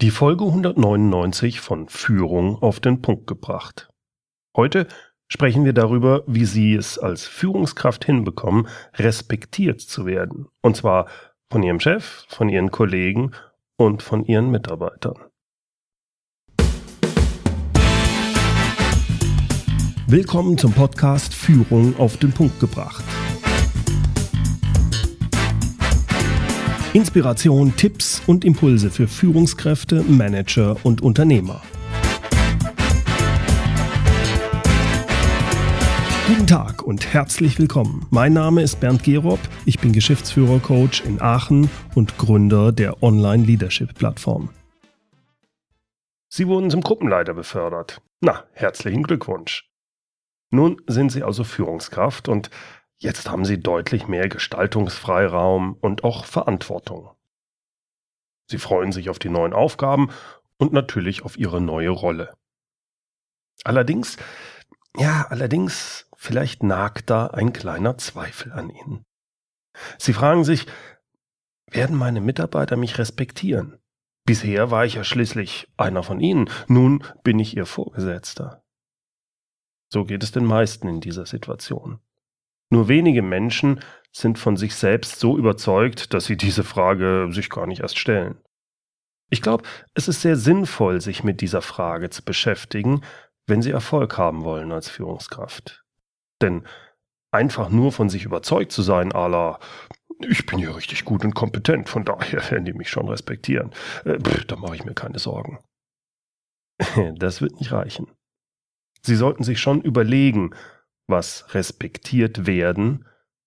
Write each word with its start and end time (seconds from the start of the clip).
Die 0.00 0.12
Folge 0.12 0.44
199 0.44 1.58
von 1.58 1.88
Führung 1.88 2.62
auf 2.62 2.78
den 2.78 3.02
Punkt 3.02 3.26
gebracht. 3.26 3.88
Heute 4.56 4.86
sprechen 5.26 5.64
wir 5.64 5.72
darüber, 5.72 6.22
wie 6.28 6.44
Sie 6.44 6.72
es 6.74 7.00
als 7.00 7.26
Führungskraft 7.26 8.04
hinbekommen, 8.04 8.68
respektiert 8.94 9.80
zu 9.80 10.06
werden. 10.06 10.46
Und 10.62 10.76
zwar 10.76 11.08
von 11.50 11.64
Ihrem 11.64 11.80
Chef, 11.80 12.26
von 12.28 12.48
Ihren 12.48 12.70
Kollegen 12.70 13.32
und 13.76 14.04
von 14.04 14.24
Ihren 14.24 14.52
Mitarbeitern. 14.52 15.16
Willkommen 20.06 20.58
zum 20.58 20.74
Podcast 20.74 21.34
Führung 21.34 21.98
auf 21.98 22.18
den 22.18 22.30
Punkt 22.30 22.60
gebracht. 22.60 23.02
Inspiration, 26.94 27.76
Tipps 27.76 28.22
und 28.26 28.46
Impulse 28.46 28.90
für 28.90 29.06
Führungskräfte, 29.06 30.02
Manager 30.04 30.74
und 30.84 31.02
Unternehmer. 31.02 31.60
Guten 36.26 36.46
Tag 36.46 36.82
und 36.82 37.12
herzlich 37.12 37.58
willkommen. 37.58 38.06
Mein 38.08 38.32
Name 38.32 38.62
ist 38.62 38.80
Bernd 38.80 39.02
Gerob, 39.02 39.38
ich 39.66 39.78
bin 39.78 39.92
Geschäftsführer-Coach 39.92 41.02
in 41.04 41.20
Aachen 41.20 41.68
und 41.94 42.16
Gründer 42.16 42.72
der 42.72 43.02
Online-Leadership-Plattform. 43.02 44.48
Sie 46.30 46.46
wurden 46.46 46.70
zum 46.70 46.80
Gruppenleiter 46.80 47.34
befördert. 47.34 48.00
Na, 48.22 48.44
herzlichen 48.54 49.02
Glückwunsch. 49.02 49.70
Nun 50.50 50.80
sind 50.86 51.12
Sie 51.12 51.22
also 51.22 51.44
Führungskraft 51.44 52.28
und 52.28 52.48
Jetzt 53.00 53.30
haben 53.30 53.44
sie 53.44 53.60
deutlich 53.60 54.08
mehr 54.08 54.28
Gestaltungsfreiraum 54.28 55.74
und 55.74 56.02
auch 56.02 56.24
Verantwortung. 56.24 57.10
Sie 58.50 58.58
freuen 58.58 58.92
sich 58.92 59.08
auf 59.08 59.20
die 59.20 59.28
neuen 59.28 59.52
Aufgaben 59.52 60.10
und 60.56 60.72
natürlich 60.72 61.22
auf 61.22 61.38
ihre 61.38 61.60
neue 61.60 61.90
Rolle. 61.90 62.34
Allerdings, 63.62 64.16
ja, 64.96 65.26
allerdings, 65.28 66.08
vielleicht 66.16 66.62
nagt 66.62 67.10
da 67.10 67.28
ein 67.28 67.52
kleiner 67.52 67.98
Zweifel 67.98 68.52
an 68.52 68.70
ihnen. 68.70 69.04
Sie 69.98 70.12
fragen 70.12 70.42
sich, 70.44 70.66
werden 71.70 71.96
meine 71.96 72.20
Mitarbeiter 72.20 72.76
mich 72.76 72.98
respektieren? 72.98 73.78
Bisher 74.24 74.70
war 74.70 74.84
ich 74.84 74.94
ja 74.94 75.04
schließlich 75.04 75.68
einer 75.76 76.02
von 76.02 76.20
ihnen, 76.20 76.50
nun 76.66 77.04
bin 77.22 77.38
ich 77.38 77.56
ihr 77.56 77.66
Vorgesetzter. 77.66 78.64
So 79.92 80.04
geht 80.04 80.22
es 80.22 80.32
den 80.32 80.44
meisten 80.44 80.88
in 80.88 81.00
dieser 81.00 81.26
Situation. 81.26 82.00
Nur 82.70 82.88
wenige 82.88 83.22
Menschen 83.22 83.80
sind 84.12 84.38
von 84.38 84.56
sich 84.56 84.74
selbst 84.74 85.20
so 85.20 85.38
überzeugt, 85.38 86.12
dass 86.12 86.26
sie 86.26 86.36
diese 86.36 86.64
Frage 86.64 87.28
sich 87.30 87.50
gar 87.50 87.66
nicht 87.66 87.80
erst 87.80 87.98
stellen. 87.98 88.38
Ich 89.30 89.42
glaube, 89.42 89.64
es 89.94 90.08
ist 90.08 90.22
sehr 90.22 90.36
sinnvoll, 90.36 91.00
sich 91.00 91.22
mit 91.22 91.40
dieser 91.40 91.62
Frage 91.62 92.10
zu 92.10 92.24
beschäftigen, 92.24 93.02
wenn 93.46 93.62
Sie 93.62 93.70
Erfolg 93.70 94.16
haben 94.16 94.44
wollen 94.44 94.72
als 94.72 94.88
Führungskraft. 94.88 95.84
Denn 96.40 96.66
einfach 97.30 97.68
nur 97.68 97.92
von 97.92 98.08
sich 98.08 98.24
überzeugt 98.24 98.72
zu 98.72 98.82
sein, 98.82 99.10
la, 99.10 99.58
ich 100.20 100.46
bin 100.46 100.58
hier 100.58 100.74
richtig 100.76 101.04
gut 101.04 101.24
und 101.24 101.34
kompetent, 101.34 101.88
von 101.88 102.04
daher 102.04 102.50
werden 102.50 102.64
die 102.64 102.72
mich 102.72 102.90
schon 102.90 103.08
respektieren, 103.08 103.72
äh, 104.04 104.18
da 104.46 104.56
mache 104.56 104.76
ich 104.76 104.84
mir 104.84 104.94
keine 104.94 105.18
Sorgen. 105.18 105.58
Das 107.16 107.40
wird 107.40 107.58
nicht 107.58 107.72
reichen. 107.72 108.06
Sie 109.02 109.16
sollten 109.16 109.42
sich 109.42 109.60
schon 109.60 109.80
überlegen, 109.82 110.54
was 111.08 111.52
respektiert 111.54 112.46
werden 112.46 113.04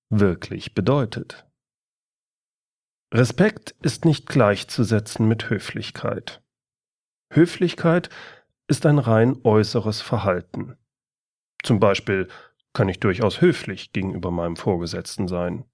wirklich 0.10 0.74
bedeutet. 0.74 1.48
Respekt 3.14 3.76
ist 3.82 4.06
nicht 4.06 4.28
gleichzusetzen 4.28 5.28
mit 5.28 5.50
Höflichkeit. 5.50 6.42
Höflichkeit 7.32 8.10
ist 8.68 8.86
ein 8.86 9.00
rein 9.00 9.38
äußeres 9.44 10.02
Verhalten. 10.02 10.78
Zum 11.64 11.80
Beispiel 11.80 12.28
kann 12.74 12.90
ich 12.90 13.00
durchaus 13.00 13.42
höflich 13.42 13.92
gegenüber 13.94 14.32
meinem 14.32 14.56
Vorgesetzten 14.56 15.28
sein. 15.28 15.66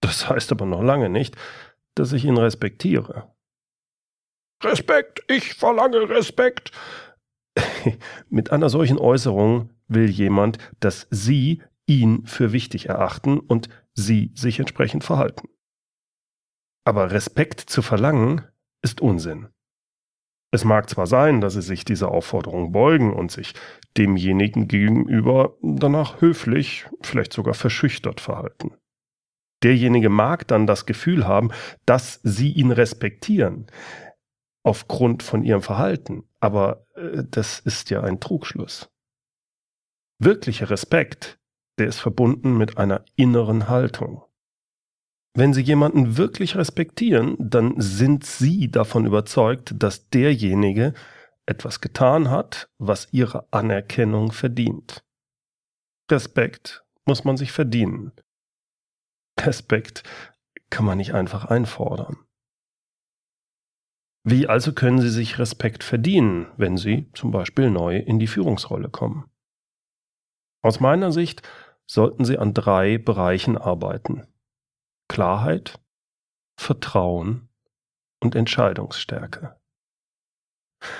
Das 0.00 0.28
heißt 0.28 0.52
aber 0.52 0.66
noch 0.66 0.82
lange 0.82 1.08
nicht, 1.08 1.36
dass 1.94 2.12
ich 2.12 2.24
ihn 2.24 2.36
respektiere. 2.36 3.34
Respekt, 4.62 5.22
ich 5.28 5.54
verlange 5.54 6.08
Respekt. 6.08 6.72
Mit 8.28 8.52
einer 8.52 8.68
solchen 8.68 8.98
Äußerung 8.98 9.70
will 9.90 10.08
jemand, 10.08 10.58
dass 10.80 11.06
Sie 11.10 11.62
ihn 11.86 12.24
für 12.26 12.52
wichtig 12.52 12.88
erachten 12.88 13.38
und 13.38 13.68
Sie 13.94 14.32
sich 14.34 14.58
entsprechend 14.58 15.04
verhalten. 15.04 15.48
Aber 16.84 17.10
Respekt 17.10 17.60
zu 17.60 17.82
verlangen 17.82 18.42
ist 18.82 19.00
Unsinn. 19.00 19.48
Es 20.52 20.64
mag 20.64 20.88
zwar 20.90 21.06
sein, 21.06 21.40
dass 21.40 21.54
Sie 21.54 21.62
sich 21.62 21.84
dieser 21.84 22.10
Aufforderung 22.10 22.72
beugen 22.72 23.12
und 23.12 23.30
sich 23.30 23.54
demjenigen 23.96 24.66
gegenüber 24.66 25.56
danach 25.62 26.20
höflich, 26.20 26.86
vielleicht 27.02 27.32
sogar 27.32 27.54
verschüchtert 27.54 28.20
verhalten. 28.20 28.72
Derjenige 29.62 30.08
mag 30.08 30.48
dann 30.48 30.66
das 30.66 30.86
Gefühl 30.86 31.26
haben, 31.26 31.50
dass 31.84 32.20
Sie 32.22 32.50
ihn 32.50 32.72
respektieren, 32.72 33.66
aufgrund 34.62 35.22
von 35.22 35.42
Ihrem 35.42 35.62
Verhalten, 35.62 36.24
aber 36.40 36.86
äh, 36.94 37.22
das 37.30 37.60
ist 37.60 37.90
ja 37.90 38.02
ein 38.02 38.20
Trugschluss. 38.20 38.90
Wirklicher 40.22 40.68
Respekt, 40.68 41.40
der 41.78 41.86
ist 41.86 41.98
verbunden 41.98 42.58
mit 42.58 42.76
einer 42.76 43.06
inneren 43.16 43.70
Haltung. 43.70 44.22
Wenn 45.34 45.54
Sie 45.54 45.62
jemanden 45.62 46.18
wirklich 46.18 46.56
respektieren, 46.56 47.36
dann 47.38 47.80
sind 47.80 48.26
Sie 48.26 48.70
davon 48.70 49.06
überzeugt, 49.06 49.72
dass 49.78 50.10
derjenige 50.10 50.92
etwas 51.46 51.80
getan 51.80 52.28
hat, 52.28 52.68
was 52.76 53.08
Ihre 53.12 53.50
Anerkennung 53.50 54.30
verdient. 54.30 55.02
Respekt 56.10 56.84
muss 57.06 57.24
man 57.24 57.38
sich 57.38 57.50
verdienen. 57.50 58.12
Respekt 59.40 60.02
kann 60.68 60.84
man 60.84 60.98
nicht 60.98 61.14
einfach 61.14 61.46
einfordern. 61.46 62.18
Wie 64.22 64.46
also 64.48 64.74
können 64.74 65.00
Sie 65.00 65.08
sich 65.08 65.38
Respekt 65.38 65.82
verdienen, 65.82 66.46
wenn 66.58 66.76
Sie 66.76 67.10
zum 67.14 67.30
Beispiel 67.30 67.70
neu 67.70 67.96
in 67.96 68.18
die 68.18 68.26
Führungsrolle 68.26 68.90
kommen? 68.90 69.30
Aus 70.62 70.80
meiner 70.80 71.12
Sicht 71.12 71.42
sollten 71.86 72.24
Sie 72.24 72.38
an 72.38 72.54
drei 72.54 72.98
Bereichen 72.98 73.56
arbeiten. 73.56 74.26
Klarheit, 75.08 75.80
Vertrauen 76.58 77.48
und 78.22 78.34
Entscheidungsstärke. 78.34 79.58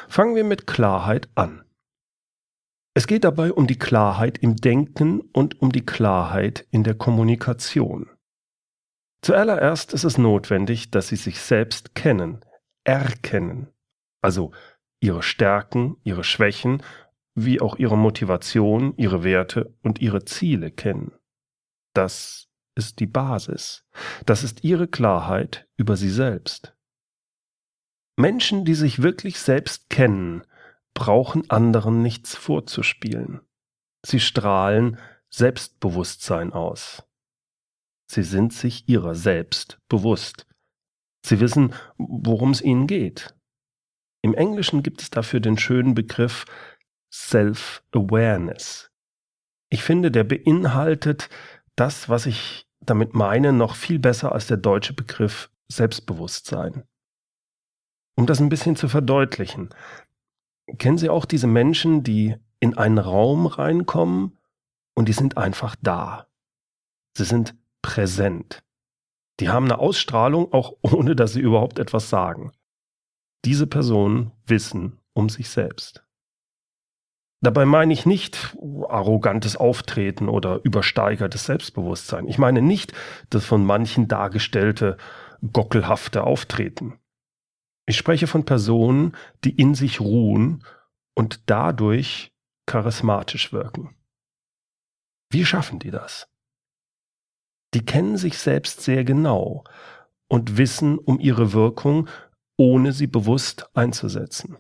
Fangen 0.09 0.35
wir 0.35 0.45
mit 0.45 0.67
Klarheit 0.67 1.29
an. 1.35 1.65
Es 2.95 3.07
geht 3.07 3.25
dabei 3.25 3.53
um 3.53 3.67
die 3.67 3.79
Klarheit 3.79 4.39
im 4.39 4.57
Denken 4.57 5.21
und 5.21 5.61
um 5.61 5.71
die 5.71 5.87
Klarheit 5.87 6.67
in 6.71 6.83
der 6.83 6.95
Kommunikation. 6.95 8.11
Zuallererst 9.23 9.93
ist 9.93 10.05
es 10.05 10.19
notwendig, 10.19 10.91
dass 10.91 11.09
Sie 11.09 11.17
sich 11.17 11.41
selbst 11.41 11.95
kennen, 11.95 12.45
erkennen, 12.85 13.69
also 14.23 14.53
Ihre 15.01 15.23
Stärken, 15.23 15.99
Ihre 16.03 16.25
Schwächen 16.25 16.83
wie 17.45 17.61
auch 17.61 17.77
ihre 17.79 17.97
Motivation, 17.97 18.95
ihre 18.97 19.25
Werte 19.25 19.75
und 19.83 20.01
ihre 20.01 20.25
Ziele 20.25 20.71
kennen. 20.71 21.13
Das 21.95 22.49
ist 22.75 23.01
die 23.01 23.07
Basis. 23.07 23.85
Das 24.27 24.45
ist 24.45 24.65
ihre 24.65 24.89
Klarheit 24.89 25.69
über 25.77 25.97
sie 25.97 26.11
selbst. 26.11 26.75
Menschen, 28.17 28.65
die 28.65 28.75
sich 28.75 29.03
wirklich 29.03 29.39
selbst 29.39 29.89
kennen, 29.91 30.43
brauchen 30.95 31.49
anderen 31.51 32.03
nichts 32.03 32.37
vorzuspielen. 32.37 33.41
Sie 34.05 34.21
strahlen 34.21 34.99
Selbstbewusstsein 35.31 36.53
aus. 36.53 37.05
Sie 38.11 38.23
sind 38.23 38.53
sich 38.53 38.89
ihrer 38.89 39.15
selbst 39.15 39.79
bewusst. 39.89 40.47
Sie 41.25 41.39
wissen, 41.39 41.75
worum 41.97 42.51
es 42.51 42.61
ihnen 42.61 42.87
geht. 42.87 43.35
Im 44.23 44.35
Englischen 44.35 44.83
gibt 44.83 45.01
es 45.01 45.11
dafür 45.11 45.41
den 45.41 45.59
schönen 45.59 45.95
Begriff 45.95 46.45
Self-Awareness. 47.13 48.91
Ich 49.69 49.83
finde, 49.83 50.11
der 50.11 50.25
beinhaltet 50.25 51.29
das, 51.77 52.09
was 52.09 52.27
ich 52.27 52.67
damit 52.81 53.15
meine, 53.15 53.53
noch 53.53 53.75
viel 53.75 53.99
besser 53.99 54.33
als 54.33 54.47
der 54.47 54.57
deutsche 54.57 54.95
Begriff 54.95 55.51
Selbstbewusstsein. 55.69 56.85
Um 58.17 58.27
das 58.27 58.41
ein 58.41 58.49
bisschen 58.49 58.77
zu 58.77 58.89
verdeutlichen, 58.89 59.71
kennen 60.79 60.99
Sie 60.99 61.09
auch 61.09 61.25
diese 61.25 61.47
Menschen, 61.47 62.03
die 62.03 62.37
in 62.59 62.77
einen 62.77 62.99
Raum 62.99 63.47
reinkommen 63.47 64.39
und 64.95 65.09
die 65.09 65.13
sind 65.13 65.37
einfach 65.37 65.77
da. 65.81 66.27
Sie 67.17 67.25
sind 67.25 67.57
präsent. 67.83 68.63
Die 69.41 69.49
haben 69.49 69.65
eine 69.65 69.79
Ausstrahlung, 69.79 70.53
auch 70.53 70.75
ohne 70.83 71.17
dass 71.17 71.33
sie 71.33 71.41
überhaupt 71.41 71.79
etwas 71.79 72.11
sagen. 72.11 72.53
Diese 73.45 73.67
Personen 73.67 74.33
wissen 74.47 75.01
um 75.15 75.29
sich 75.29 75.49
selbst. 75.49 76.05
Dabei 77.43 77.65
meine 77.65 77.93
ich 77.93 78.05
nicht 78.05 78.57
arrogantes 78.89 79.57
Auftreten 79.57 80.29
oder 80.29 80.61
übersteigertes 80.63 81.47
Selbstbewusstsein. 81.47 82.29
Ich 82.29 82.37
meine 82.37 82.61
nicht 82.61 82.93
das 83.31 83.47
von 83.47 83.65
manchen 83.65 84.09
dargestellte 84.09 84.99
gockelhafte 85.53 86.25
Auftreten. 86.25 86.99
Ich 87.87 87.97
spreche 87.97 88.27
von 88.27 88.45
Personen, 88.45 89.17
die 89.45 89.57
in 89.57 89.75
sich 89.75 90.01
ruhen 90.01 90.65
und 91.15 91.49
dadurch 91.51 92.33
charismatisch 92.67 93.53
wirken. 93.53 93.97
Wie 95.31 95.47
schaffen 95.47 95.79
die 95.79 95.91
das? 95.91 96.29
Die 97.73 97.85
kennen 97.85 98.17
sich 98.17 98.39
selbst 98.39 98.83
sehr 98.83 99.05
genau 99.05 99.65
und 100.29 100.59
wissen 100.59 100.99
um 100.99 101.21
ihre 101.21 101.53
Wirkung, 101.53 102.09
ohne 102.57 102.93
sie 102.93 103.07
bewusst 103.07 103.71
einzusetzen. 103.75 104.59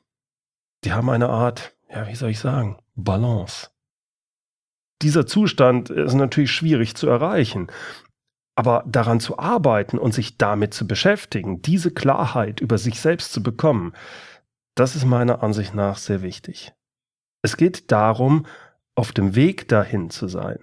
Die 0.84 0.92
haben 0.92 1.10
eine 1.10 1.28
Art, 1.28 1.76
ja, 1.90 2.06
wie 2.06 2.14
soll 2.14 2.31
ich 2.31 2.38
sagen, 2.38 2.78
Balance. 2.94 3.69
Dieser 5.02 5.26
Zustand 5.26 5.90
ist 5.90 6.14
natürlich 6.14 6.52
schwierig 6.52 6.94
zu 6.94 7.08
erreichen, 7.08 7.69
aber 8.54 8.84
daran 8.87 9.20
zu 9.20 9.38
arbeiten 9.38 9.98
und 9.98 10.12
sich 10.12 10.37
damit 10.37 10.75
zu 10.75 10.87
beschäftigen, 10.87 11.62
diese 11.62 11.90
Klarheit 11.90 12.60
über 12.60 12.78
sich 12.78 13.00
selbst 13.00 13.32
zu 13.32 13.42
bekommen, 13.42 13.94
das 14.75 14.96
ist 14.96 15.04
meiner 15.04 15.42
Ansicht 15.42 15.75
nach 15.75 15.96
sehr 15.96 16.22
wichtig. 16.22 16.72
Es 17.42 17.56
geht 17.56 17.90
darum, 17.90 18.46
auf 18.94 19.12
dem 19.12 19.34
Weg 19.34 19.69
dahin 19.69 20.10
zu 20.10 20.28
sein. 20.28 20.58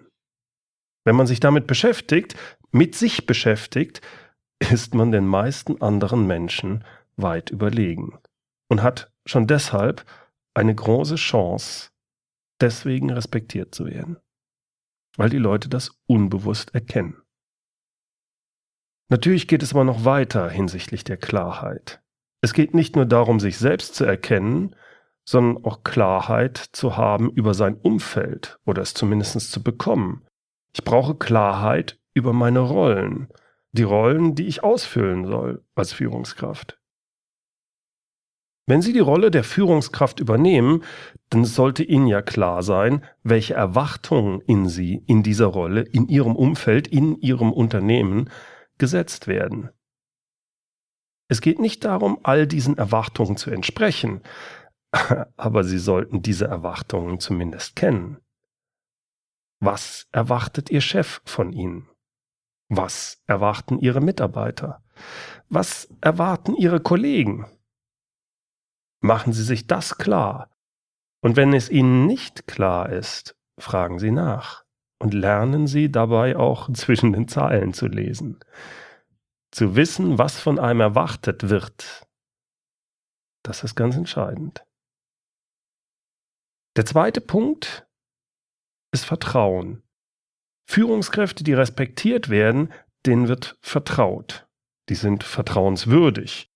Wenn 1.05 1.15
man 1.15 1.27
sich 1.27 1.39
damit 1.39 1.65
beschäftigt, 1.65 2.35
mit 2.71 2.95
sich 2.95 3.25
beschäftigt, 3.25 4.01
ist 4.59 4.93
man 4.93 5.11
den 5.11 5.25
meisten 5.25 5.81
anderen 5.81 6.27
Menschen 6.27 6.83
weit 7.15 7.49
überlegen 7.49 8.19
und 8.69 8.83
hat 8.83 9.11
schon 9.25 9.47
deshalb 9.47 10.05
eine 10.57 10.73
große 10.73 11.15
Chance, 11.15 11.91
deswegen 12.59 13.11
respektiert 13.11 13.75
zu 13.75 13.85
werden, 13.85 14.17
weil 15.15 15.29
die 15.29 15.37
Leute 15.37 15.69
das 15.69 16.01
unbewusst 16.07 16.73
erkennen. 16.73 17.21
Natürlich 19.09 19.47
geht 19.47 19.61
es 19.61 19.73
aber 19.73 19.83
noch 19.83 20.03
weiter 20.03 20.49
hinsichtlich 20.49 21.03
der 21.03 21.17
Klarheit. 21.17 22.01
Es 22.41 22.53
geht 22.53 22.73
nicht 22.73 22.95
nur 22.95 23.05
darum, 23.05 23.39
sich 23.39 23.57
selbst 23.59 23.93
zu 23.95 24.03
erkennen, 24.03 24.75
sondern 25.25 25.63
auch 25.63 25.83
Klarheit 25.83 26.57
zu 26.57 26.97
haben 26.97 27.29
über 27.29 27.53
sein 27.53 27.75
Umfeld 27.75 28.59
oder 28.65 28.81
es 28.81 28.95
zumindest 28.95 29.51
zu 29.51 29.61
bekommen. 29.61 30.25
Ich 30.73 30.83
brauche 30.83 31.15
Klarheit 31.15 31.99
über 32.15 32.33
meine 32.33 32.59
Rollen, 32.59 33.27
die 33.73 33.83
Rollen, 33.83 34.33
die 34.33 34.47
ich 34.47 34.63
ausfüllen 34.63 35.25
soll 35.25 35.63
als 35.75 35.93
Führungskraft. 35.93 36.79
Wenn 38.69 38.81
Sie 38.81 38.91
die 38.91 38.99
Rolle 38.99 39.31
der 39.31 39.45
Führungskraft 39.45 40.19
übernehmen, 40.19 40.83
dann 41.29 41.45
sollte 41.45 41.83
Ihnen 41.83 42.07
ja 42.07 42.21
klar 42.21 42.63
sein, 42.63 43.03
welche 43.23 43.53
Erwartungen 43.53 44.41
in 44.41 44.67
Sie 44.67 45.03
in 45.07 45.23
dieser 45.23 45.45
Rolle, 45.45 45.81
in 45.81 46.09
Ihrem 46.09 46.35
Umfeld, 46.35 46.85
in 46.87 47.15
Ihrem 47.21 47.53
Unternehmen 47.53 48.29
gesetzt 48.77 49.27
werden. 49.27 49.69
Es 51.29 51.39
geht 51.39 51.59
nicht 51.59 51.85
darum, 51.85 52.19
all 52.23 52.45
diesen 52.45 52.77
Erwartungen 52.77 53.37
zu 53.37 53.51
entsprechen, 53.51 54.21
aber 55.37 55.63
Sie 55.63 55.79
sollten 55.79 56.21
diese 56.21 56.45
Erwartungen 56.45 57.21
zumindest 57.21 57.77
kennen. 57.77 58.17
Was 59.61 60.07
erwartet 60.11 60.69
Ihr 60.69 60.81
Chef 60.81 61.21
von 61.23 61.53
Ihnen? 61.53 61.87
Was 62.67 63.23
erwarten 63.27 63.79
Ihre 63.79 64.01
Mitarbeiter? 64.01 64.83
Was 65.47 65.87
erwarten 66.01 66.53
Ihre 66.53 66.81
Kollegen? 66.81 67.45
Machen 69.01 69.33
Sie 69.33 69.43
sich 69.43 69.67
das 69.67 69.97
klar. 69.97 70.49
Und 71.21 71.35
wenn 71.35 71.53
es 71.53 71.69
Ihnen 71.69 72.05
nicht 72.05 72.47
klar 72.47 72.89
ist, 72.89 73.35
fragen 73.59 73.99
Sie 73.99 74.11
nach 74.11 74.65
und 74.99 75.13
lernen 75.13 75.67
Sie 75.67 75.91
dabei 75.91 76.37
auch 76.37 76.71
zwischen 76.73 77.13
den 77.13 77.27
Zeilen 77.27 77.73
zu 77.73 77.87
lesen. 77.87 78.39
Zu 79.51 79.75
wissen, 79.75 80.17
was 80.17 80.39
von 80.39 80.59
einem 80.59 80.81
erwartet 80.81 81.49
wird, 81.49 82.07
das 83.43 83.63
ist 83.63 83.75
ganz 83.75 83.95
entscheidend. 83.95 84.65
Der 86.75 86.85
zweite 86.85 87.21
Punkt 87.21 87.87
ist 88.93 89.05
Vertrauen. 89.05 89.83
Führungskräfte, 90.69 91.43
die 91.43 91.53
respektiert 91.53 92.29
werden, 92.29 92.73
denen 93.05 93.29
wird 93.29 93.57
vertraut. 93.61 94.47
Die 94.89 94.95
sind 94.95 95.23
vertrauenswürdig. 95.23 96.51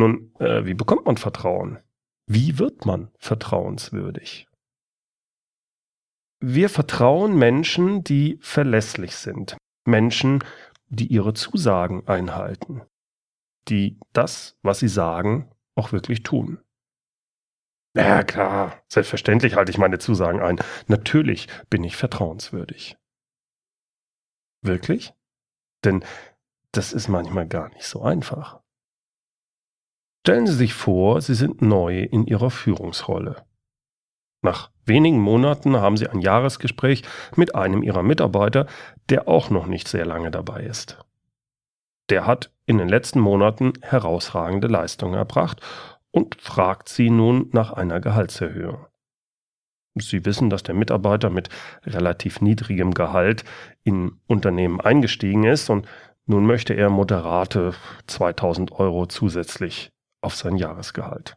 Nun, 0.00 0.34
äh, 0.38 0.64
wie 0.64 0.72
bekommt 0.72 1.04
man 1.04 1.18
Vertrauen? 1.18 1.78
Wie 2.26 2.58
wird 2.58 2.86
man 2.86 3.10
vertrauenswürdig? 3.18 4.48
Wir 6.42 6.70
vertrauen 6.70 7.36
Menschen, 7.36 8.02
die 8.02 8.38
verlässlich 8.40 9.14
sind. 9.14 9.58
Menschen, 9.86 10.42
die 10.88 11.08
ihre 11.08 11.34
Zusagen 11.34 12.08
einhalten. 12.08 12.80
Die 13.68 13.98
das, 14.14 14.56
was 14.62 14.78
sie 14.78 14.88
sagen, 14.88 15.50
auch 15.74 15.92
wirklich 15.92 16.22
tun. 16.22 16.62
Ja 17.94 18.22
klar, 18.22 18.82
selbstverständlich 18.88 19.54
halte 19.54 19.70
ich 19.70 19.76
meine 19.76 19.98
Zusagen 19.98 20.40
ein. 20.40 20.60
Natürlich 20.86 21.46
bin 21.68 21.84
ich 21.84 21.96
vertrauenswürdig. 21.98 22.96
Wirklich? 24.62 25.12
Denn 25.84 26.02
das 26.72 26.94
ist 26.94 27.08
manchmal 27.08 27.46
gar 27.46 27.68
nicht 27.74 27.84
so 27.84 28.00
einfach. 28.00 28.62
Stellen 30.30 30.46
Sie 30.46 30.54
sich 30.54 30.74
vor, 30.74 31.20
Sie 31.20 31.34
sind 31.34 31.60
neu 31.60 32.04
in 32.04 32.24
Ihrer 32.24 32.52
Führungsrolle. 32.52 33.44
Nach 34.42 34.70
wenigen 34.86 35.18
Monaten 35.18 35.78
haben 35.78 35.96
Sie 35.96 36.06
ein 36.06 36.20
Jahresgespräch 36.20 37.02
mit 37.34 37.56
einem 37.56 37.82
Ihrer 37.82 38.04
Mitarbeiter, 38.04 38.66
der 39.08 39.26
auch 39.26 39.50
noch 39.50 39.66
nicht 39.66 39.88
sehr 39.88 40.06
lange 40.06 40.30
dabei 40.30 40.62
ist. 40.62 41.04
Der 42.10 42.28
hat 42.28 42.52
in 42.64 42.78
den 42.78 42.88
letzten 42.88 43.18
Monaten 43.18 43.72
herausragende 43.80 44.68
Leistungen 44.68 45.14
erbracht 45.14 45.62
und 46.12 46.40
fragt 46.40 46.88
Sie 46.88 47.10
nun 47.10 47.48
nach 47.50 47.72
einer 47.72 47.98
Gehaltserhöhung. 47.98 48.86
Sie 49.96 50.24
wissen, 50.24 50.48
dass 50.48 50.62
der 50.62 50.76
Mitarbeiter 50.76 51.30
mit 51.30 51.48
relativ 51.82 52.40
niedrigem 52.40 52.94
Gehalt 52.94 53.42
in 53.82 54.20
Unternehmen 54.28 54.80
eingestiegen 54.80 55.42
ist 55.42 55.70
und 55.70 55.88
nun 56.26 56.46
möchte 56.46 56.74
er 56.74 56.88
moderate 56.88 57.74
2000 58.06 58.70
Euro 58.70 59.06
zusätzlich 59.06 59.90
auf 60.20 60.34
sein 60.34 60.56
Jahresgehalt. 60.56 61.36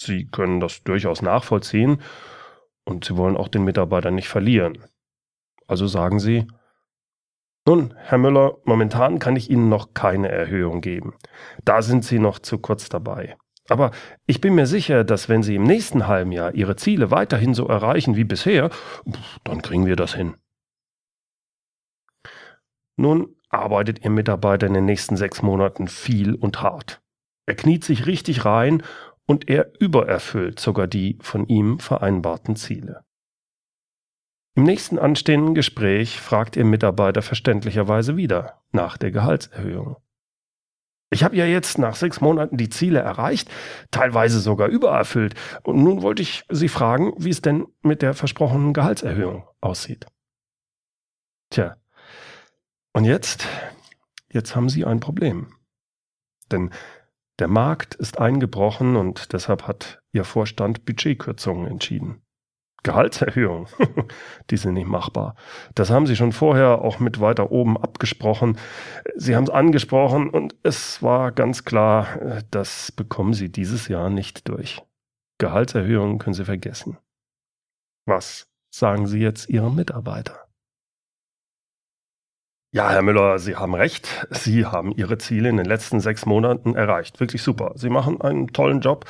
Sie 0.00 0.26
können 0.26 0.60
das 0.60 0.82
durchaus 0.82 1.22
nachvollziehen 1.22 2.02
und 2.84 3.04
Sie 3.04 3.16
wollen 3.16 3.36
auch 3.36 3.48
den 3.48 3.64
Mitarbeiter 3.64 4.10
nicht 4.10 4.28
verlieren. 4.28 4.78
Also 5.66 5.86
sagen 5.86 6.18
Sie, 6.18 6.46
nun, 7.66 7.94
Herr 7.96 8.18
Müller, 8.18 8.58
momentan 8.64 9.20
kann 9.20 9.36
ich 9.36 9.48
Ihnen 9.48 9.68
noch 9.68 9.94
keine 9.94 10.28
Erhöhung 10.28 10.80
geben. 10.80 11.14
Da 11.64 11.80
sind 11.82 12.04
Sie 12.04 12.18
noch 12.18 12.40
zu 12.40 12.58
kurz 12.58 12.88
dabei. 12.88 13.36
Aber 13.68 13.92
ich 14.26 14.40
bin 14.40 14.56
mir 14.56 14.66
sicher, 14.66 15.04
dass 15.04 15.28
wenn 15.28 15.44
Sie 15.44 15.54
im 15.54 15.62
nächsten 15.62 16.08
halben 16.08 16.32
Jahr 16.32 16.54
Ihre 16.54 16.74
Ziele 16.74 17.12
weiterhin 17.12 17.54
so 17.54 17.68
erreichen 17.68 18.16
wie 18.16 18.24
bisher, 18.24 18.70
dann 19.44 19.62
kriegen 19.62 19.86
wir 19.86 19.94
das 19.94 20.14
hin. 20.14 20.34
Nun 22.96 23.36
arbeitet 23.48 24.04
Ihr 24.04 24.10
Mitarbeiter 24.10 24.66
in 24.66 24.74
den 24.74 24.84
nächsten 24.84 25.16
sechs 25.16 25.42
Monaten 25.42 25.86
viel 25.86 26.34
und 26.34 26.62
hart. 26.62 27.01
Er 27.46 27.54
kniet 27.54 27.84
sich 27.84 28.06
richtig 28.06 28.44
rein 28.44 28.82
und 29.26 29.48
er 29.48 29.72
übererfüllt 29.80 30.60
sogar 30.60 30.86
die 30.86 31.18
von 31.20 31.46
ihm 31.46 31.78
vereinbarten 31.78 32.56
Ziele. 32.56 33.04
Im 34.54 34.64
nächsten 34.64 34.98
anstehenden 34.98 35.54
Gespräch 35.54 36.20
fragt 36.20 36.56
Ihr 36.56 36.64
Mitarbeiter 36.64 37.22
verständlicherweise 37.22 38.16
wieder 38.16 38.62
nach 38.70 38.98
der 38.98 39.10
Gehaltserhöhung. 39.10 39.96
Ich 41.10 41.24
habe 41.24 41.36
ja 41.36 41.44
jetzt 41.44 41.78
nach 41.78 41.94
sechs 41.94 42.20
Monaten 42.20 42.56
die 42.56 42.70
Ziele 42.70 43.00
erreicht, 43.00 43.50
teilweise 43.90 44.40
sogar 44.40 44.68
übererfüllt. 44.68 45.34
Und 45.62 45.82
nun 45.82 46.02
wollte 46.02 46.22
ich 46.22 46.44
Sie 46.50 46.68
fragen, 46.68 47.12
wie 47.18 47.30
es 47.30 47.42
denn 47.42 47.66
mit 47.82 48.00
der 48.02 48.14
versprochenen 48.14 48.72
Gehaltserhöhung 48.72 49.46
aussieht. 49.60 50.06
Tja, 51.50 51.76
und 52.94 53.04
jetzt, 53.04 53.46
jetzt 54.30 54.56
haben 54.56 54.70
Sie 54.70 54.86
ein 54.86 55.00
Problem. 55.00 55.54
Denn 56.50 56.70
der 57.42 57.48
Markt 57.48 57.96
ist 57.96 58.20
eingebrochen 58.20 58.94
und 58.94 59.32
deshalb 59.32 59.66
hat 59.66 60.00
Ihr 60.12 60.22
Vorstand 60.22 60.84
Budgetkürzungen 60.84 61.66
entschieden. 61.66 62.22
Gehaltserhöhungen, 62.84 63.66
die 64.50 64.56
sind 64.56 64.74
nicht 64.74 64.86
machbar. 64.86 65.34
Das 65.74 65.90
haben 65.90 66.06
Sie 66.06 66.14
schon 66.14 66.30
vorher 66.30 66.82
auch 66.82 67.00
mit 67.00 67.18
weiter 67.18 67.50
oben 67.50 67.76
abgesprochen. 67.76 68.58
Sie 69.16 69.34
haben 69.34 69.42
es 69.42 69.50
angesprochen 69.50 70.30
und 70.30 70.54
es 70.62 71.02
war 71.02 71.32
ganz 71.32 71.64
klar, 71.64 72.44
das 72.52 72.92
bekommen 72.92 73.34
Sie 73.34 73.50
dieses 73.50 73.88
Jahr 73.88 74.08
nicht 74.08 74.48
durch. 74.48 74.80
Gehaltserhöhungen 75.38 76.18
können 76.18 76.34
Sie 76.34 76.44
vergessen. 76.44 76.96
Was 78.06 78.46
sagen 78.72 79.08
Sie 79.08 79.18
jetzt 79.18 79.48
Ihrem 79.48 79.74
Mitarbeiter? 79.74 80.46
Ja, 82.74 82.90
Herr 82.90 83.02
Müller, 83.02 83.38
Sie 83.38 83.54
haben 83.54 83.74
recht. 83.74 84.26
Sie 84.30 84.64
haben 84.64 84.92
Ihre 84.92 85.18
Ziele 85.18 85.50
in 85.50 85.58
den 85.58 85.66
letzten 85.66 86.00
sechs 86.00 86.24
Monaten 86.24 86.74
erreicht. 86.74 87.20
Wirklich 87.20 87.42
super. 87.42 87.72
Sie 87.76 87.90
machen 87.90 88.20
einen 88.22 88.48
tollen 88.48 88.80
Job. 88.80 89.04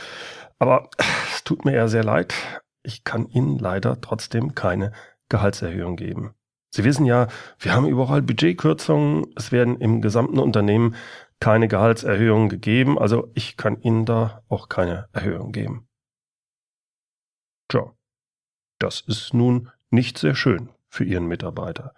Aber 0.58 0.90
es 1.32 1.44
tut 1.44 1.64
mir 1.64 1.74
ja 1.74 1.86
sehr 1.86 2.02
leid. 2.02 2.34
Ich 2.82 3.04
kann 3.04 3.28
Ihnen 3.28 3.58
leider 3.58 4.00
trotzdem 4.00 4.56
keine 4.56 4.90
Gehaltserhöhung 5.28 5.94
geben. 5.94 6.34
Sie 6.74 6.82
wissen 6.82 7.06
ja, 7.06 7.28
wir 7.58 7.74
haben 7.74 7.86
überall 7.86 8.22
Budgetkürzungen. 8.22 9.26
Es 9.36 9.52
werden 9.52 9.78
im 9.78 10.02
gesamten 10.02 10.40
Unternehmen 10.40 10.96
keine 11.38 11.68
Gehaltserhöhung 11.68 12.48
gegeben, 12.48 13.00
also 13.00 13.32
ich 13.34 13.56
kann 13.56 13.80
Ihnen 13.82 14.06
da 14.06 14.44
auch 14.48 14.68
keine 14.68 15.08
Erhöhung 15.12 15.50
geben. 15.50 15.88
Tja, 17.68 17.92
das 18.78 19.00
ist 19.00 19.34
nun 19.34 19.68
nicht 19.90 20.18
sehr 20.18 20.36
schön 20.36 20.68
für 20.88 21.02
Ihren 21.02 21.26
Mitarbeiter. 21.26 21.94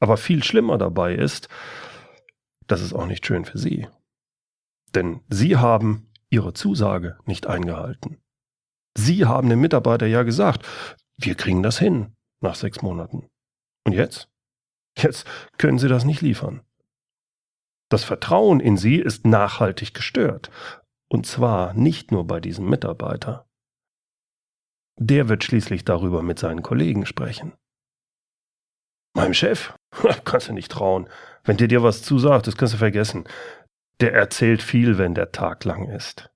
Aber 0.00 0.16
viel 0.16 0.44
schlimmer 0.44 0.78
dabei 0.78 1.14
ist, 1.14 1.48
das 2.66 2.82
ist 2.82 2.92
auch 2.92 3.06
nicht 3.06 3.26
schön 3.26 3.44
für 3.44 3.58
Sie. 3.58 3.88
Denn 4.94 5.20
Sie 5.28 5.56
haben 5.56 6.10
Ihre 6.30 6.52
Zusage 6.52 7.18
nicht 7.24 7.46
eingehalten. 7.46 8.18
Sie 8.96 9.26
haben 9.26 9.48
dem 9.48 9.60
Mitarbeiter 9.60 10.06
ja 10.06 10.22
gesagt, 10.22 10.66
wir 11.16 11.34
kriegen 11.34 11.62
das 11.62 11.78
hin 11.78 12.14
nach 12.40 12.54
sechs 12.54 12.82
Monaten. 12.82 13.28
Und 13.84 13.92
jetzt? 13.92 14.28
Jetzt 14.96 15.26
können 15.56 15.78
Sie 15.78 15.88
das 15.88 16.04
nicht 16.04 16.20
liefern. 16.20 16.62
Das 17.90 18.04
Vertrauen 18.04 18.60
in 18.60 18.76
Sie 18.76 18.96
ist 18.96 19.26
nachhaltig 19.26 19.94
gestört. 19.94 20.50
Und 21.08 21.26
zwar 21.26 21.72
nicht 21.72 22.12
nur 22.12 22.26
bei 22.26 22.40
diesem 22.40 22.68
Mitarbeiter. 22.68 23.46
Der 24.98 25.28
wird 25.28 25.44
schließlich 25.44 25.84
darüber 25.84 26.22
mit 26.22 26.38
seinen 26.38 26.62
Kollegen 26.62 27.06
sprechen. 27.06 27.54
Meinem 29.18 29.34
Chef? 29.34 29.74
Kannst 30.24 30.48
du 30.48 30.52
nicht 30.52 30.70
trauen. 30.70 31.08
Wenn 31.42 31.56
der 31.56 31.66
dir 31.66 31.82
was 31.82 32.02
zusagt, 32.02 32.46
das 32.46 32.56
kannst 32.56 32.74
du 32.74 32.78
vergessen. 32.78 33.24
Der 34.00 34.12
erzählt 34.14 34.62
viel, 34.62 34.96
wenn 34.96 35.14
der 35.14 35.32
Tag 35.32 35.64
lang 35.64 35.88
ist. 35.88 36.30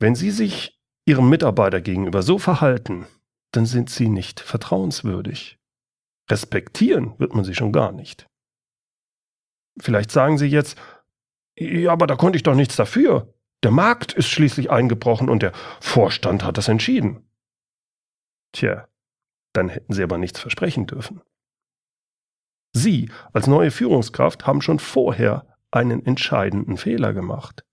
Wenn 0.00 0.14
Sie 0.14 0.30
sich 0.30 0.80
Ihrem 1.06 1.28
Mitarbeiter 1.28 1.82
gegenüber 1.82 2.22
so 2.22 2.38
verhalten, 2.38 3.06
dann 3.52 3.66
sind 3.66 3.90
Sie 3.90 4.08
nicht 4.08 4.40
vertrauenswürdig. 4.40 5.58
Respektieren 6.30 7.18
wird 7.18 7.34
man 7.34 7.44
Sie 7.44 7.54
schon 7.54 7.72
gar 7.72 7.92
nicht. 7.92 8.26
Vielleicht 9.78 10.10
sagen 10.10 10.38
Sie 10.38 10.46
jetzt, 10.46 10.78
ja, 11.58 11.92
aber 11.92 12.06
da 12.06 12.16
konnte 12.16 12.36
ich 12.36 12.44
doch 12.44 12.54
nichts 12.54 12.76
dafür. 12.76 13.34
Der 13.62 13.72
Markt 13.72 14.14
ist 14.14 14.28
schließlich 14.28 14.70
eingebrochen 14.70 15.28
und 15.28 15.42
der 15.42 15.52
Vorstand 15.80 16.44
hat 16.44 16.56
das 16.56 16.68
entschieden. 16.68 17.28
Tja, 18.52 18.88
dann 19.54 19.70
hätten 19.70 19.92
Sie 19.92 20.02
aber 20.02 20.18
nichts 20.18 20.38
versprechen 20.38 20.86
dürfen. 20.86 21.22
Sie 22.74 23.10
als 23.32 23.46
neue 23.46 23.70
Führungskraft 23.70 24.46
haben 24.46 24.60
schon 24.60 24.78
vorher 24.78 25.46
einen 25.70 26.04
entscheidenden 26.04 26.76
Fehler 26.76 27.14
gemacht. 27.14 27.64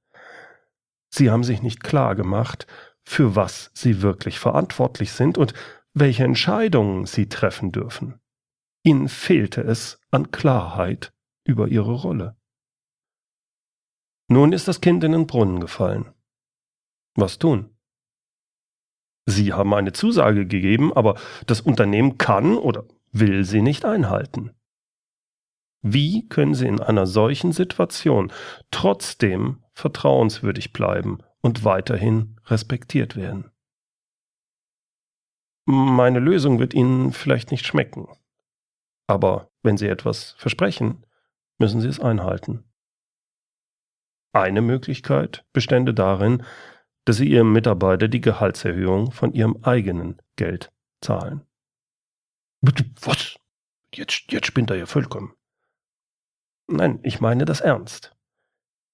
Sie 1.09 1.29
haben 1.29 1.43
sich 1.43 1.61
nicht 1.61 1.83
klar 1.83 2.15
gemacht, 2.15 2.67
für 3.03 3.35
was 3.35 3.71
Sie 3.73 4.01
wirklich 4.01 4.39
verantwortlich 4.39 5.11
sind 5.11 5.37
und 5.37 5.53
welche 5.93 6.23
Entscheidungen 6.23 7.05
Sie 7.05 7.27
treffen 7.27 7.71
dürfen. 7.71 8.21
Ihnen 8.83 9.09
fehlte 9.09 9.61
es 9.61 9.99
an 10.11 10.31
Klarheit 10.31 11.13
über 11.43 11.67
Ihre 11.67 11.93
Rolle. 11.93 12.37
Nun 14.29 14.53
ist 14.53 14.67
das 14.67 14.81
Kind 14.81 15.03
in 15.03 15.11
den 15.11 15.27
Brunnen 15.27 15.59
gefallen. 15.59 16.13
Was 17.15 17.37
tun? 17.37 17.75
Sie 19.31 19.53
haben 19.53 19.73
eine 19.73 19.93
Zusage 19.93 20.45
gegeben, 20.45 20.91
aber 20.93 21.15
das 21.47 21.61
Unternehmen 21.61 22.17
kann 22.17 22.57
oder 22.57 22.85
will 23.11 23.45
sie 23.45 23.61
nicht 23.61 23.85
einhalten. 23.85 24.51
Wie 25.81 26.27
können 26.27 26.53
Sie 26.53 26.67
in 26.67 26.79
einer 26.79 27.07
solchen 27.07 27.53
Situation 27.53 28.31
trotzdem 28.69 29.63
vertrauenswürdig 29.73 30.73
bleiben 30.73 31.19
und 31.41 31.63
weiterhin 31.65 32.39
respektiert 32.45 33.15
werden? 33.15 33.49
Meine 35.65 36.19
Lösung 36.19 36.59
wird 36.59 36.73
Ihnen 36.73 37.13
vielleicht 37.13 37.49
nicht 37.49 37.65
schmecken. 37.65 38.07
Aber 39.07 39.49
wenn 39.63 39.77
Sie 39.77 39.87
etwas 39.87 40.33
versprechen, 40.37 41.05
müssen 41.57 41.81
Sie 41.81 41.87
es 41.87 41.99
einhalten. 41.99 42.63
Eine 44.33 44.61
Möglichkeit 44.61 45.45
bestände 45.51 45.93
darin, 45.93 46.43
dass 47.05 47.17
Sie 47.17 47.27
Ihrem 47.27 47.51
Mitarbeiter 47.51 48.07
die 48.07 48.21
Gehaltserhöhung 48.21 49.11
von 49.11 49.33
Ihrem 49.33 49.57
eigenen 49.63 50.21
Geld 50.35 50.71
zahlen. 51.01 51.41
Was? 53.01 53.35
Jetzt, 53.93 54.31
jetzt 54.31 54.47
spinnt 54.47 54.69
er 54.69 54.77
ja 54.77 54.85
vollkommen. 54.85 55.33
Nein, 56.67 56.99
ich 57.03 57.19
meine 57.19 57.45
das 57.45 57.59
ernst. 57.59 58.15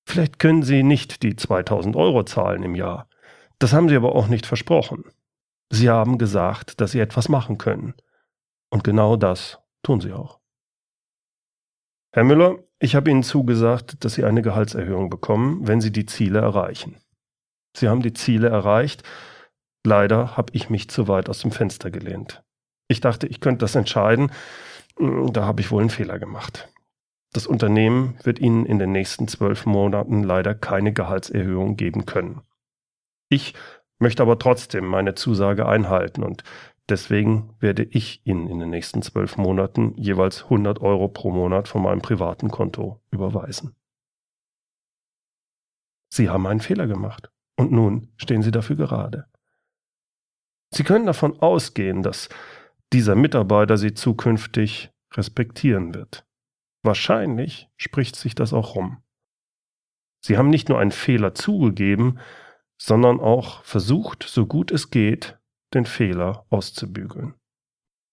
Vielleicht 0.06 0.40
können 0.40 0.64
Sie 0.64 0.84
nicht 0.84 1.22
die 1.22 1.36
2000 1.36 1.96
Euro 1.96 2.24
zahlen 2.24 2.64
im 2.64 2.76
Jahr. 2.76 3.10
Das 3.60 3.74
haben 3.74 3.90
Sie 3.90 3.96
aber 3.96 4.16
auch 4.16 4.28
nicht 4.28 4.46
versprochen. 4.46 5.04
Sie 5.70 5.90
haben 5.90 6.18
gesagt, 6.18 6.80
dass 6.80 6.92
Sie 6.92 7.00
etwas 7.00 7.28
machen 7.28 7.58
können. 7.58 7.94
Und 8.70 8.84
genau 8.84 9.18
das 9.18 9.60
tun 9.84 10.00
Sie 10.00 10.14
auch. 10.14 10.40
Herr 12.14 12.24
Müller, 12.24 12.58
ich 12.80 12.96
habe 12.96 13.12
Ihnen 13.12 13.24
zugesagt, 13.24 14.04
dass 14.04 14.14
Sie 14.14 14.24
eine 14.24 14.42
Gehaltserhöhung 14.42 15.10
bekommen, 15.10 15.68
wenn 15.68 15.82
Sie 15.82 15.92
die 15.92 16.06
Ziele 16.06 16.40
erreichen. 16.40 16.98
Sie 17.78 17.90
haben 17.90 18.02
die 18.02 18.14
Ziele 18.14 18.50
erreicht. 18.50 19.04
Leider 19.86 20.36
habe 20.36 20.52
ich 20.54 20.72
mich 20.72 20.90
zu 20.90 21.08
weit 21.08 21.30
aus 21.30 21.42
dem 21.42 21.52
Fenster 21.52 21.92
gelehnt. 21.92 22.44
Ich 22.88 23.02
dachte, 23.02 23.28
ich 23.28 23.40
könnte 23.40 23.60
das 23.60 23.76
entscheiden. 23.76 24.32
Da 24.98 25.46
habe 25.46 25.62
ich 25.62 25.70
wohl 25.70 25.82
einen 25.82 25.92
Fehler 25.92 26.18
gemacht. 26.18 26.70
Das 27.34 27.46
Unternehmen 27.46 28.18
wird 28.24 28.40
Ihnen 28.40 28.66
in 28.66 28.80
den 28.80 28.92
nächsten 28.92 29.28
zwölf 29.28 29.68
Monaten 29.68 30.24
leider 30.24 30.56
keine 30.56 30.92
Gehaltserhöhung 30.92 31.76
geben 31.78 32.08
können. 32.08 32.42
Ich 33.30 33.54
möchte 34.00 34.24
aber 34.24 34.40
trotzdem 34.40 34.88
meine 34.88 35.14
Zusage 35.14 35.68
einhalten 35.68 36.24
und 36.24 36.44
deswegen 36.90 37.54
werde 37.60 37.84
ich 37.84 38.26
Ihnen 38.26 38.48
in 38.48 38.58
den 38.58 38.72
nächsten 38.72 39.04
zwölf 39.04 39.38
Monaten 39.38 39.94
jeweils 39.98 40.46
100 40.46 40.82
Euro 40.82 41.10
pro 41.10 41.30
Monat 41.30 41.68
von 41.68 41.84
meinem 41.84 42.02
privaten 42.02 42.50
Konto 42.50 43.00
überweisen. 43.12 43.76
Sie 46.10 46.30
haben 46.30 46.48
einen 46.48 46.62
Fehler 46.62 46.88
gemacht 46.88 47.30
und 47.58 47.72
nun 47.72 48.12
stehen 48.18 48.42
Sie 48.42 48.52
dafür 48.52 48.78
gerade. 48.78 49.26
Sie 50.74 50.84
können 50.84 51.06
davon 51.06 51.40
ausgehen, 51.40 52.04
dass 52.04 52.30
dieser 52.94 53.16
Mitarbeiter 53.16 53.78
Sie 53.78 53.94
zukünftig 53.94 54.92
respektieren 55.14 55.94
wird. 55.94 56.26
Wahrscheinlich 56.84 57.70
spricht 57.76 58.16
sich 58.16 58.36
das 58.36 58.54
auch 58.54 58.76
rum. 58.76 59.02
Sie 60.22 60.38
haben 60.38 60.50
nicht 60.50 60.70
nur 60.70 60.80
einen 60.80 60.92
Fehler 60.92 61.34
zugegeben, 61.34 62.20
sondern 62.78 63.20
auch 63.20 63.64
versucht, 63.64 64.24
so 64.24 64.46
gut 64.46 64.72
es 64.72 64.90
geht, 64.90 65.38
den 65.74 65.86
Fehler 65.86 66.46
auszubügeln. 66.50 67.34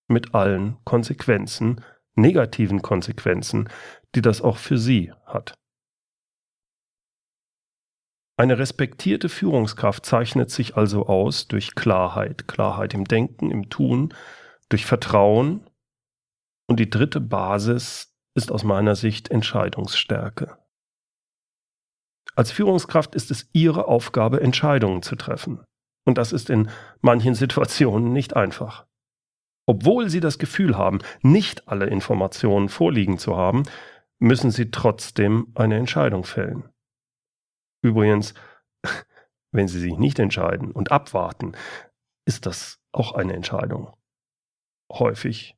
Mit 0.08 0.34
allen 0.34 0.76
Konsequenzen, 0.84 1.84
negativen 2.14 2.82
Konsequenzen, 2.82 3.68
die 4.14 4.22
das 4.22 4.42
auch 4.42 4.56
für 4.56 4.78
Sie 4.78 5.12
hat. 5.26 5.54
Eine 8.36 8.58
respektierte 8.58 9.28
Führungskraft 9.28 10.04
zeichnet 10.04 10.50
sich 10.50 10.76
also 10.76 11.06
aus 11.06 11.46
durch 11.46 11.76
Klarheit, 11.76 12.48
Klarheit 12.48 12.92
im 12.92 13.04
Denken, 13.04 13.50
im 13.50 13.70
Tun, 13.70 14.12
durch 14.68 14.86
Vertrauen. 14.86 15.68
Und 16.66 16.80
die 16.80 16.90
dritte 16.90 17.20
Basis 17.20 18.12
ist 18.34 18.50
aus 18.50 18.64
meiner 18.64 18.96
Sicht 18.96 19.30
Entscheidungsstärke. 19.30 20.58
Als 22.34 22.50
Führungskraft 22.50 23.14
ist 23.14 23.30
es 23.30 23.48
Ihre 23.52 23.86
Aufgabe, 23.86 24.40
Entscheidungen 24.40 25.02
zu 25.02 25.14
treffen. 25.14 25.62
Und 26.04 26.18
das 26.18 26.32
ist 26.32 26.50
in 26.50 26.70
manchen 27.00 27.34
Situationen 27.36 28.12
nicht 28.12 28.34
einfach. 28.34 28.86
Obwohl 29.66 30.10
Sie 30.10 30.20
das 30.20 30.38
Gefühl 30.38 30.76
haben, 30.76 30.98
nicht 31.22 31.68
alle 31.68 31.86
Informationen 31.86 32.68
vorliegen 32.68 33.18
zu 33.18 33.36
haben, 33.36 33.62
müssen 34.18 34.50
Sie 34.50 34.70
trotzdem 34.72 35.52
eine 35.54 35.76
Entscheidung 35.76 36.24
fällen. 36.24 36.68
Übrigens, 37.84 38.32
wenn 39.52 39.68
Sie 39.68 39.78
sich 39.78 39.98
nicht 39.98 40.18
entscheiden 40.18 40.72
und 40.72 40.90
abwarten, 40.90 41.52
ist 42.26 42.46
das 42.46 42.80
auch 42.92 43.12
eine 43.12 43.34
Entscheidung. 43.34 43.94
Häufig 44.90 45.56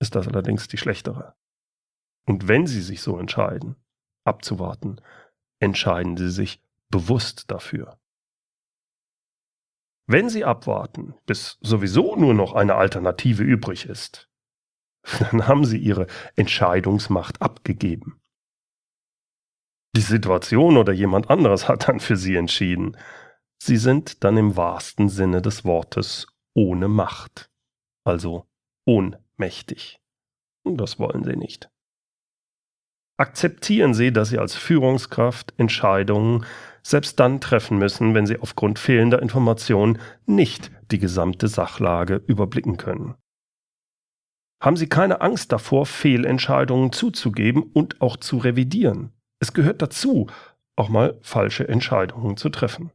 ist 0.00 0.16
das 0.16 0.26
allerdings 0.26 0.66
die 0.66 0.78
schlechtere. 0.78 1.36
Und 2.26 2.48
wenn 2.48 2.66
Sie 2.66 2.82
sich 2.82 3.02
so 3.02 3.18
entscheiden, 3.18 3.76
abzuwarten, 4.24 5.00
entscheiden 5.60 6.16
Sie 6.16 6.30
sich 6.30 6.60
bewusst 6.90 7.50
dafür. 7.52 8.00
Wenn 10.06 10.28
Sie 10.28 10.44
abwarten, 10.44 11.14
bis 11.24 11.58
sowieso 11.62 12.16
nur 12.16 12.34
noch 12.34 12.54
eine 12.54 12.74
Alternative 12.74 13.44
übrig 13.44 13.86
ist, 13.86 14.28
dann 15.20 15.46
haben 15.46 15.64
Sie 15.64 15.78
Ihre 15.78 16.08
Entscheidungsmacht 16.34 17.40
abgegeben. 17.40 18.20
Die 19.96 20.00
Situation 20.00 20.76
oder 20.76 20.92
jemand 20.92 21.30
anderes 21.30 21.68
hat 21.68 21.88
dann 21.88 22.00
für 22.00 22.16
Sie 22.16 22.34
entschieden. 22.34 22.96
Sie 23.62 23.76
sind 23.76 24.24
dann 24.24 24.36
im 24.36 24.56
wahrsten 24.56 25.08
Sinne 25.08 25.40
des 25.40 25.64
Wortes 25.64 26.26
ohne 26.54 26.88
Macht, 26.88 27.50
also 28.04 28.46
ohnmächtig. 28.86 30.00
Und 30.64 30.78
das 30.78 30.98
wollen 30.98 31.22
Sie 31.22 31.36
nicht. 31.36 31.70
Akzeptieren 33.16 33.94
Sie, 33.94 34.12
dass 34.12 34.30
Sie 34.30 34.38
als 34.38 34.56
Führungskraft 34.56 35.54
Entscheidungen 35.58 36.44
selbst 36.82 37.20
dann 37.20 37.40
treffen 37.40 37.78
müssen, 37.78 38.14
wenn 38.14 38.26
Sie 38.26 38.38
aufgrund 38.38 38.80
fehlender 38.80 39.22
Informationen 39.22 40.00
nicht 40.26 40.72
die 40.90 40.98
gesamte 40.98 41.46
Sachlage 41.46 42.16
überblicken 42.26 42.76
können. 42.76 43.14
Haben 44.60 44.76
Sie 44.76 44.88
keine 44.88 45.20
Angst 45.20 45.52
davor, 45.52 45.86
Fehlentscheidungen 45.86 46.90
zuzugeben 46.90 47.62
und 47.62 48.00
auch 48.00 48.16
zu 48.16 48.38
revidieren. 48.38 49.12
Es 49.40 49.52
gehört 49.52 49.82
dazu, 49.82 50.28
auch 50.76 50.88
mal 50.88 51.18
falsche 51.22 51.68
Entscheidungen 51.68 52.36
zu 52.36 52.48
treffen. 52.48 52.92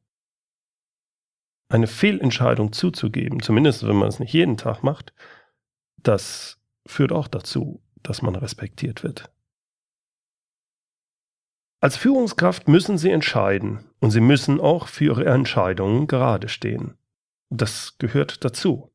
Eine 1.72 1.88
Fehlentscheidung 1.88 2.74
zuzugeben, 2.74 3.42
zumindest 3.42 3.88
wenn 3.88 3.96
man 3.96 4.08
es 4.08 4.20
nicht 4.20 4.34
jeden 4.34 4.58
Tag 4.58 4.82
macht, 4.82 5.14
das 5.98 6.60
führt 6.88 7.12
auch 7.12 7.28
dazu, 7.28 7.84
dass 8.02 8.22
man 8.22 8.36
respektiert 8.36 9.04
wird. 9.04 9.32
Als 11.82 11.96
Führungskraft 11.96 12.68
müssen 12.68 12.98
Sie 12.98 13.10
entscheiden 13.10 13.86
und 14.00 14.12
Sie 14.12 14.20
müssen 14.20 14.60
auch 14.60 14.88
für 14.88 15.06
Ihre 15.06 15.26
Entscheidungen 15.26 16.08
gerade 16.08 16.50
stehen. 16.50 16.98
Das 17.50 17.98
gehört 17.98 18.44
dazu. 18.44 18.92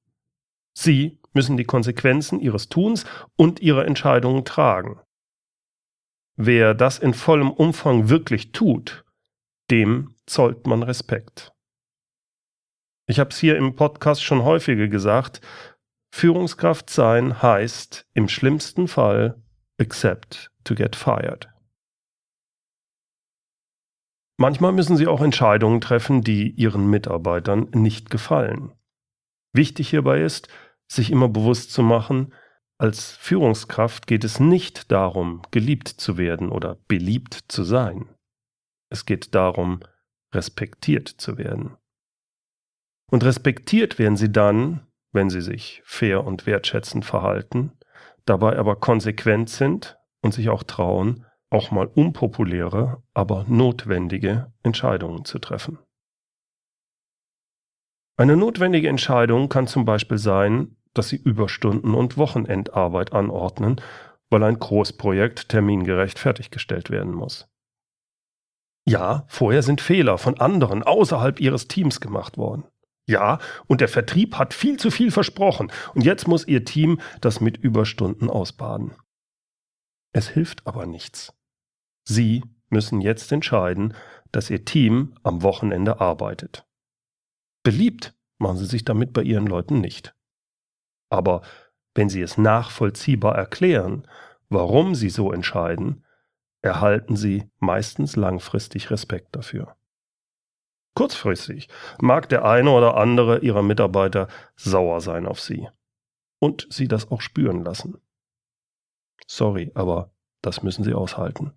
Sie 0.77 1.19
müssen 1.33 1.57
die 1.57 1.65
Konsequenzen 1.65 2.41
Ihres 2.41 2.69
Tuns 2.69 3.05
und 3.37 3.61
Ihrer 3.61 3.87
Entscheidungen 3.87 4.45
tragen. 4.45 5.01
Wer 6.37 6.75
das 6.75 6.99
in 6.99 7.14
vollem 7.14 7.50
Umfang 7.50 8.09
wirklich 8.09 8.53
tut, 8.53 9.05
dem 9.71 10.14
zollt 10.26 10.67
man 10.67 10.83
Respekt. 10.83 11.53
Ich 13.07 13.21
habe 13.21 13.31
es 13.31 13.38
hier 13.38 13.57
im 13.57 13.76
Podcast 13.76 14.25
schon 14.25 14.43
häufiger 14.43 14.88
gesagt, 14.88 15.41
Führungskraft 16.12 16.91
sein 16.91 17.43
heißt 17.43 18.09
im 18.14 18.29
schlimmsten 18.29 18.88
Fall 18.88 19.43
accept 19.79 20.50
to 20.64 20.75
get 20.75 20.97
fired. 20.97 21.49
Manchmal 24.37 24.73
müssen 24.73 24.97
sie 24.97 25.07
auch 25.07 25.21
Entscheidungen 25.21 25.81
treffen, 25.81 26.23
die 26.23 26.50
ihren 26.50 26.88
Mitarbeitern 26.88 27.69
nicht 27.73 28.11
gefallen. 28.11 28.73
Wichtig 29.53 29.91
hierbei 29.91 30.21
ist, 30.23 30.49
sich 30.88 31.11
immer 31.11 31.29
bewusst 31.29 31.73
zu 31.73 31.83
machen, 31.83 32.35
als 32.78 33.12
Führungskraft 33.12 34.07
geht 34.07 34.25
es 34.25 34.40
nicht 34.40 34.90
darum, 34.90 35.43
geliebt 35.50 35.88
zu 35.88 36.19
werden 36.19 36.50
oder 36.50 36.76
beliebt 36.88 37.45
zu 37.49 37.62
sein. 37.62 38.09
Es 38.90 39.07
geht 39.07 39.35
darum, 39.35 39.81
respektiert 40.35 41.09
zu 41.09 41.38
werden. 41.38 41.76
Und 43.11 43.25
respektiert 43.25 43.99
werden 43.99 44.16
sie 44.16 44.33
dann, 44.33 44.87
wenn 45.12 45.31
sie 45.31 45.40
sich 45.40 45.83
fair 45.85 46.25
und 46.25 46.47
wertschätzend 46.47 47.04
verhalten, 47.04 47.73
dabei 48.25 48.59
aber 48.59 48.76
konsequent 48.76 49.49
sind 49.50 49.97
und 50.21 50.35
sich 50.35 50.49
auch 50.49 50.64
trauen, 50.64 51.26
auch 51.50 51.71
mal 51.71 51.87
unpopuläre, 51.87 53.02
aber 53.12 53.45
notwendige 53.47 54.52
Entscheidungen 54.62 55.25
zu 55.25 55.38
treffen. 55.38 55.78
Eine 58.16 58.37
notwendige 58.37 58.88
Entscheidung 58.88 59.49
kann 59.49 59.66
zum 59.66 59.85
Beispiel 59.85 60.19
sein, 60.19 60.76
dass 60.95 61.09
Sie 61.09 61.17
Überstunden 61.17 61.95
und 61.95 62.17
Wochenendarbeit 62.17 63.13
anordnen, 63.13 63.81
weil 64.31 64.43
ein 64.43 64.59
Großprojekt 64.59 65.49
termingerecht 65.49 66.19
fertiggestellt 66.19 66.91
werden 66.91 67.13
muss. 67.13 67.49
Ja, 68.87 69.25
vorher 69.29 69.63
sind 69.63 69.81
Fehler 69.81 70.19
von 70.19 70.39
anderen 70.39 70.83
außerhalb 70.83 71.41
Ihres 71.41 71.69
Teams 71.69 72.01
gemacht 72.01 72.37
worden. 72.37 72.65
Ja, 73.07 73.39
und 73.67 73.81
der 73.81 73.89
Vertrieb 73.89 74.37
hat 74.37 74.55
viel 74.55 74.79
zu 74.79 74.91
viel 74.91 75.11
versprochen, 75.11 75.71
und 75.95 76.05
jetzt 76.05 76.27
muss 76.27 76.47
Ihr 76.47 76.65
Team 76.65 77.01
das 77.21 77.41
mit 77.41 77.57
Überstunden 77.59 78.31
ausbaden. 78.31 78.93
Es 80.13 80.29
hilft 80.29 80.67
aber 80.67 80.87
nichts. 80.87 81.35
Sie 82.07 82.45
müssen 82.71 83.01
jetzt 83.01 83.31
entscheiden, 83.33 83.95
dass 84.33 84.51
Ihr 84.51 84.65
Team 84.65 85.15
am 85.23 85.43
Wochenende 85.43 86.01
arbeitet. 86.01 86.67
Beliebt 87.63 88.15
machen 88.39 88.59
Sie 88.59 88.67
sich 88.67 88.85
damit 88.85 89.13
bei 89.13 89.23
Ihren 89.23 89.47
Leuten 89.47 89.81
nicht. 89.81 90.15
Aber 91.14 91.42
wenn 91.94 92.09
Sie 92.09 92.21
es 92.23 92.38
nachvollziehbar 92.38 93.37
erklären, 93.37 94.04
warum 94.49 94.97
Sie 94.97 95.11
so 95.11 95.30
entscheiden, 95.30 96.04
erhalten 96.61 97.14
Sie 97.14 97.49
meistens 97.61 98.16
langfristig 98.16 98.90
Respekt 98.90 99.37
dafür. 99.37 99.76
Kurzfristig 100.97 101.68
mag 102.00 102.28
der 102.28 102.44
eine 102.44 102.71
oder 102.71 102.97
andere 102.97 103.38
Ihrer 103.38 103.62
Mitarbeiter 103.62 104.26
sauer 104.56 105.00
sein 105.00 105.25
auf 105.25 105.41
Sie 105.41 105.69
und 106.41 106.67
Sie 106.69 106.89
das 106.89 107.12
auch 107.12 107.21
spüren 107.21 107.62
lassen. 107.62 107.99
Sorry, 109.28 109.71
aber 109.76 110.10
das 110.43 110.65
müssen 110.65 110.82
Sie 110.82 110.95
aushalten. 110.95 111.52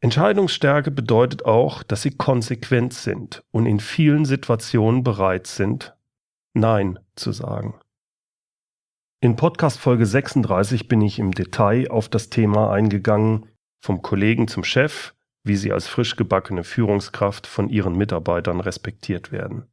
Entscheidungsstärke 0.00 0.92
bedeutet 0.92 1.46
auch, 1.46 1.82
dass 1.82 2.02
sie 2.02 2.10
konsequent 2.10 2.92
sind 2.92 3.42
und 3.50 3.64
in 3.64 3.80
vielen 3.80 4.24
Situationen 4.24 5.02
bereit 5.02 5.46
sind, 5.46 5.93
Nein 6.56 7.00
zu 7.16 7.32
sagen. 7.32 7.80
In 9.20 9.34
Podcast 9.34 9.80
Folge 9.80 10.06
36 10.06 10.86
bin 10.86 11.00
ich 11.00 11.18
im 11.18 11.32
Detail 11.32 11.90
auf 11.90 12.08
das 12.08 12.30
Thema 12.30 12.70
eingegangen, 12.70 13.48
vom 13.82 14.02
Kollegen 14.02 14.46
zum 14.46 14.62
Chef, 14.62 15.14
wie 15.42 15.56
sie 15.56 15.72
als 15.72 15.88
frisch 15.88 16.14
gebackene 16.14 16.62
Führungskraft 16.62 17.48
von 17.48 17.68
ihren 17.68 17.96
Mitarbeitern 17.96 18.60
respektiert 18.60 19.32
werden. 19.32 19.66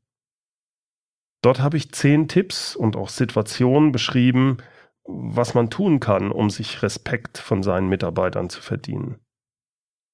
Dort 1.43 1.59
habe 1.59 1.77
ich 1.77 1.91
zehn 1.91 2.27
Tipps 2.27 2.75
und 2.75 2.95
auch 2.95 3.09
Situationen 3.09 3.91
beschrieben, 3.91 4.57
was 5.03 5.53
man 5.53 5.69
tun 5.69 5.99
kann, 5.99 6.31
um 6.31 6.49
sich 6.49 6.81
Respekt 6.81 7.37
von 7.37 7.61
seinen 7.61 7.89
Mitarbeitern 7.89 8.49
zu 8.49 8.59
verdienen. 8.59 9.19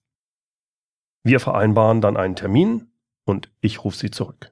Wir 1.24 1.40
vereinbaren 1.40 2.00
dann 2.00 2.16
einen 2.16 2.36
Termin 2.36 2.92
und 3.24 3.52
ich 3.60 3.84
rufe 3.84 3.96
Sie 3.96 4.10
zurück. 4.10 4.51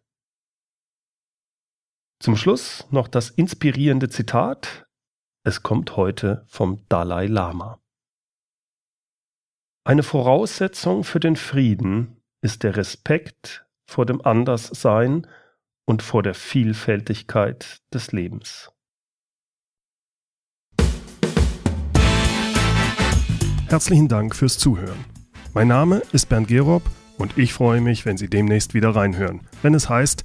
Zum 2.22 2.36
Schluss 2.36 2.86
noch 2.90 3.08
das 3.08 3.30
inspirierende 3.30 4.10
Zitat. 4.10 4.86
Es 5.42 5.62
kommt 5.62 5.96
heute 5.96 6.44
vom 6.48 6.84
Dalai 6.90 7.24
Lama. 7.24 7.80
Eine 9.84 10.02
Voraussetzung 10.02 11.02
für 11.02 11.18
den 11.18 11.34
Frieden 11.34 12.20
ist 12.42 12.62
der 12.62 12.76
Respekt 12.76 13.64
vor 13.86 14.04
dem 14.04 14.20
Anderssein 14.20 15.26
und 15.86 16.02
vor 16.02 16.22
der 16.22 16.34
Vielfältigkeit 16.34 17.80
des 17.94 18.12
Lebens. 18.12 18.70
Herzlichen 23.68 24.08
Dank 24.08 24.36
fürs 24.36 24.58
Zuhören. 24.58 25.06
Mein 25.54 25.68
Name 25.68 26.02
ist 26.12 26.28
Bernd 26.28 26.48
Gerob 26.48 26.82
und 27.16 27.38
ich 27.38 27.54
freue 27.54 27.80
mich, 27.80 28.04
wenn 28.04 28.18
Sie 28.18 28.28
demnächst 28.28 28.74
wieder 28.74 28.94
reinhören, 28.94 29.48
wenn 29.62 29.72
es 29.72 29.88
heißt 29.88 30.24